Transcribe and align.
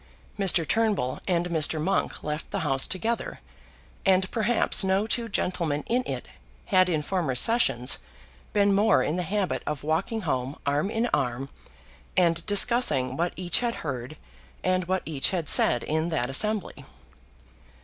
Mr. 0.35 0.67
Turnbull 0.67 1.19
and 1.27 1.47
Mr. 1.51 1.79
Monk 1.79 2.23
left 2.23 2.49
the 2.49 2.61
House 2.61 2.87
together, 2.87 3.39
and 4.03 4.31
perhaps 4.31 4.83
no 4.83 5.05
two 5.05 5.29
gentlemen 5.29 5.83
in 5.85 6.01
it 6.07 6.27
had 6.65 6.89
in 6.89 7.03
former 7.03 7.35
sessions 7.35 7.99
been 8.51 8.73
more 8.73 9.03
in 9.03 9.15
the 9.15 9.21
habit 9.21 9.61
of 9.67 9.83
walking 9.83 10.21
home 10.21 10.57
arm 10.65 10.89
in 10.89 11.05
arm 11.13 11.49
and 12.17 12.43
discussing 12.47 13.15
what 13.15 13.31
each 13.35 13.59
had 13.59 13.75
heard 13.85 14.17
and 14.63 14.85
what 14.85 15.03
each 15.05 15.29
had 15.29 15.47
said 15.47 15.83
in 15.83 16.09
that 16.09 16.31
assembly. 16.31 16.83